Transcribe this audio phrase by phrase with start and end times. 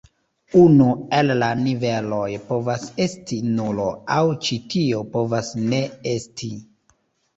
[0.59, 0.85] Unu
[1.17, 3.87] el la niveloj povas esti nulo,
[4.19, 5.83] aŭ ĉi tio povas ne
[6.17, 6.51] esti.